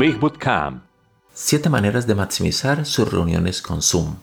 [0.00, 0.82] Big Bootcamp.
[1.34, 4.16] 7 maneras de maximizar sus reuniones con Zoom.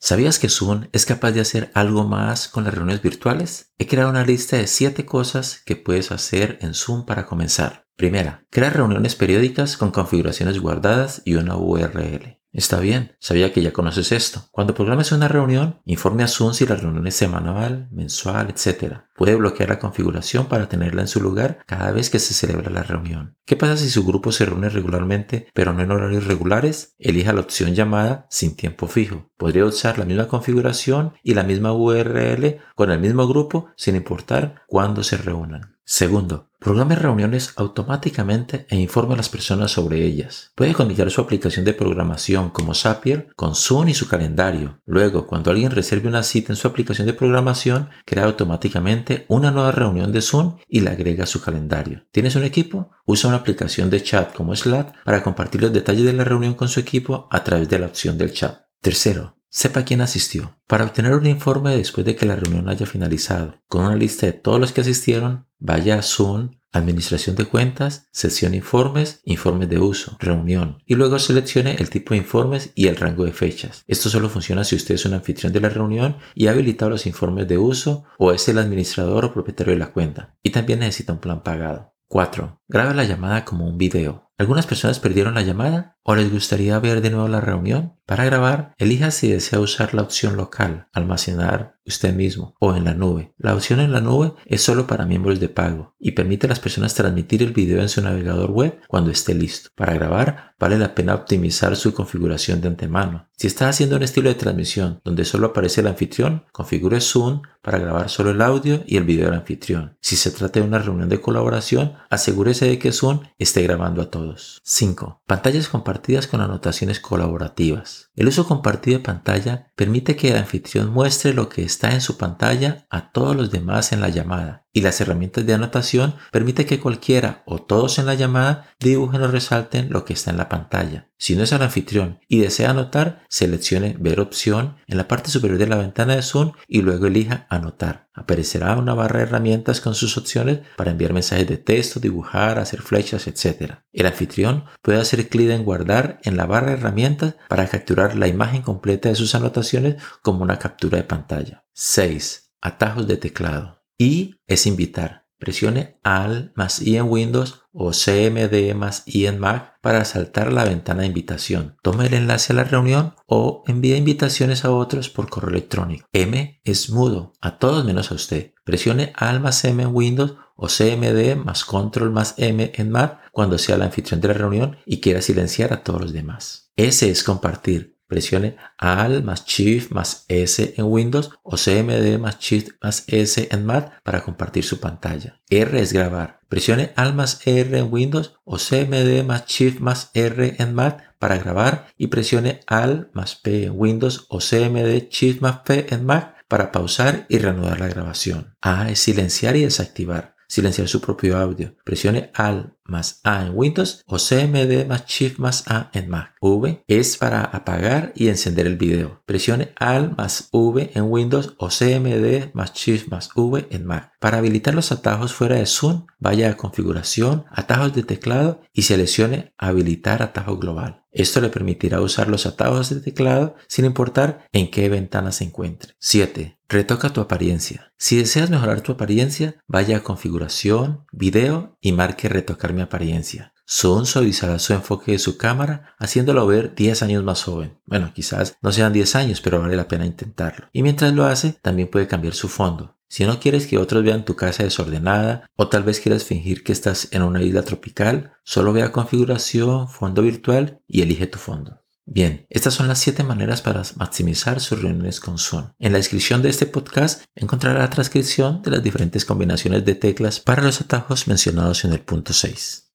[0.00, 3.70] ¿Sabías que Zoom es capaz de hacer algo más con las reuniones virtuales?
[3.78, 7.84] He creado una lista de 7 cosas que puedes hacer en Zoom para comenzar.
[7.94, 12.39] Primera, crea reuniones periódicas con configuraciones guardadas y una URL.
[12.52, 14.42] Está bien, sabía que ya conoces esto.
[14.50, 19.02] Cuando programes una reunión, informe a Zoom si la reunión es semanal, mensual, etc.
[19.14, 22.82] Puede bloquear la configuración para tenerla en su lugar cada vez que se celebra la
[22.82, 23.36] reunión.
[23.46, 26.96] ¿Qué pasa si su grupo se reúne regularmente pero no en horarios regulares?
[26.98, 29.30] Elija la opción llamada sin tiempo fijo.
[29.36, 34.62] Podría usar la misma configuración y la misma URL con el mismo grupo sin importar
[34.66, 35.76] cuándo se reúnan.
[35.92, 40.52] Segundo, programe reuniones automáticamente e informe a las personas sobre ellas.
[40.54, 44.80] Puede conectar su aplicación de programación como Zapier con Zoom y su calendario.
[44.86, 49.72] Luego, cuando alguien reserve una cita en su aplicación de programación, crea automáticamente una nueva
[49.72, 52.06] reunión de Zoom y la agrega a su calendario.
[52.12, 52.92] ¿Tienes un equipo?
[53.04, 56.68] Usa una aplicación de chat como Slack para compartir los detalles de la reunión con
[56.68, 58.60] su equipo a través de la opción del chat.
[58.80, 60.56] Tercero, Sepa quién asistió.
[60.68, 64.32] Para obtener un informe después de que la reunión haya finalizado, con una lista de
[64.32, 70.16] todos los que asistieron, vaya a Zoom, Administración de cuentas, sesión informes, informes de uso,
[70.20, 73.82] reunión y luego seleccione el tipo de informes y el rango de fechas.
[73.88, 77.06] Esto solo funciona si usted es un anfitrión de la reunión y ha habilitado los
[77.06, 81.12] informes de uso o es el administrador o propietario de la cuenta y también necesita
[81.12, 81.92] un plan pagado.
[82.06, 82.62] 4.
[82.68, 84.29] Grabe la llamada como un video.
[84.40, 87.96] Algunas personas perdieron la llamada o les gustaría ver de nuevo la reunión.
[88.06, 92.94] Para grabar, elija si desea usar la opción local, almacenar usted mismo o en la
[92.94, 93.34] nube.
[93.36, 96.58] La opción en la nube es solo para miembros de pago y permite a las
[96.58, 99.70] personas transmitir el video en su navegador web cuando esté listo.
[99.74, 103.28] Para grabar, vale la pena optimizar su configuración de antemano.
[103.36, 107.78] Si está haciendo un estilo de transmisión donde solo aparece el anfitrión, configure Zoom para
[107.78, 109.96] grabar solo el audio y el video del anfitrión.
[110.00, 114.10] Si se trata de una reunión de colaboración, asegúrese de que Zoom esté grabando a
[114.10, 114.29] todos.
[114.36, 115.22] 5.
[115.26, 118.09] Pantallas compartidas con anotaciones colaborativas.
[118.20, 122.18] El uso compartido de pantalla permite que el anfitrión muestre lo que está en su
[122.18, 126.80] pantalla a todos los demás en la llamada y las herramientas de anotación permiten que
[126.80, 131.08] cualquiera o todos en la llamada dibujen o resalten lo que está en la pantalla.
[131.18, 135.58] Si no es el anfitrión y desea anotar, seleccione Ver opción en la parte superior
[135.58, 138.08] de la ventana de Zoom y luego elija Anotar.
[138.14, 142.80] Aparecerá una barra de herramientas con sus opciones para enviar mensajes de texto, dibujar, hacer
[142.80, 143.74] flechas, etc.
[143.92, 148.28] El anfitrión puede hacer clic en Guardar en la barra de herramientas para capturar la
[148.28, 151.64] imagen completa de sus anotaciones como una captura de pantalla.
[151.72, 152.52] 6.
[152.60, 155.20] Atajos de teclado y es invitar.
[155.40, 160.64] Presione Alt más I en Windows o CMD más I en Mac para saltar la
[160.64, 161.76] ventana de invitación.
[161.82, 166.06] Tome el enlace a la reunión o envíe invitaciones a otros por correo electrónico.
[166.12, 168.52] M es mudo, a todos menos a usted.
[168.64, 173.56] Presione Alt más M en Windows o CMD más Control más M en Mac cuando
[173.56, 176.70] sea el anfitrión de la reunión y quiera silenciar a todos los demás.
[176.76, 177.98] S es compartir.
[178.10, 183.64] Presione Alt más Shift más S en Windows o CMD más Shift más S en
[183.64, 185.40] Mac para compartir su pantalla.
[185.48, 186.40] R es grabar.
[186.48, 191.38] Presione Alt más R en Windows o CMD más Shift más R en Mac para
[191.38, 196.34] grabar y presione Alt más P en Windows o CMD Shift más P en Mac
[196.48, 198.56] para pausar y reanudar la grabación.
[198.60, 201.76] A es silenciar y desactivar silenciar su propio audio.
[201.84, 206.34] Presione Alt más A en Windows o CMD más Shift más A en Mac.
[206.40, 209.22] V es para apagar y encender el video.
[209.24, 214.12] Presione Alt más V en Windows o CMD más Shift más V en Mac.
[214.20, 219.54] Para habilitar los atajos fuera de Zoom, vaya a Configuración, Atajos de teclado y seleccione
[219.56, 221.04] Habilitar atajo global.
[221.12, 225.94] Esto le permitirá usar los atajos de teclado sin importar en qué ventana se encuentre.
[225.98, 226.58] 7.
[226.68, 227.92] Retoca tu apariencia.
[227.96, 233.52] Si deseas mejorar tu apariencia, vaya a Configuración, Video y marque Retocar mi apariencia.
[233.68, 237.78] Zoom suavizará su enfoque de su cámara, haciéndolo ver 10 años más joven.
[237.86, 240.68] Bueno, quizás no sean 10 años, pero vale la pena intentarlo.
[240.72, 242.96] Y mientras lo hace, también puede cambiar su fondo.
[243.06, 246.72] Si no quieres que otros vean tu casa desordenada o tal vez quieras fingir que
[246.72, 251.80] estás en una isla tropical, solo ve a configuración, fondo virtual y elige tu fondo.
[252.12, 255.68] Bien, estas son las 7 maneras para maximizar sus reuniones con Zoom.
[255.78, 260.40] En la descripción de este podcast encontrará la transcripción de las diferentes combinaciones de teclas
[260.40, 262.90] para los atajos mencionados en el punto 6.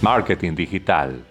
[0.00, 1.26] Marketing digital